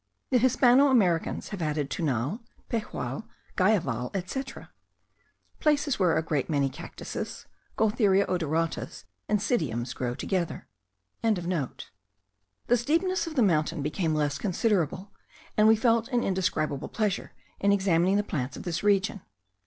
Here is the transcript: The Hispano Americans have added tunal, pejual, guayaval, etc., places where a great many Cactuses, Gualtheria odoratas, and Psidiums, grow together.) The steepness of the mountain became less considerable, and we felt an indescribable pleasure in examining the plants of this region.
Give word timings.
The 0.31 0.39
Hispano 0.39 0.87
Americans 0.87 1.49
have 1.49 1.61
added 1.61 1.91
tunal, 1.91 2.39
pejual, 2.71 3.27
guayaval, 3.55 4.09
etc., 4.15 4.71
places 5.59 5.99
where 5.99 6.17
a 6.17 6.23
great 6.23 6.49
many 6.49 6.69
Cactuses, 6.69 7.45
Gualtheria 7.77 8.25
odoratas, 8.27 9.03
and 9.29 9.37
Psidiums, 9.39 9.93
grow 9.93 10.15
together.) 10.15 10.65
The 11.21 11.69
steepness 12.77 13.27
of 13.27 13.35
the 13.35 13.43
mountain 13.43 13.83
became 13.83 14.15
less 14.15 14.39
considerable, 14.39 15.11
and 15.55 15.67
we 15.67 15.75
felt 15.75 16.07
an 16.07 16.23
indescribable 16.23 16.89
pleasure 16.89 17.33
in 17.59 17.71
examining 17.71 18.15
the 18.15 18.23
plants 18.23 18.57
of 18.57 18.63
this 18.63 18.81
region. 18.81 19.21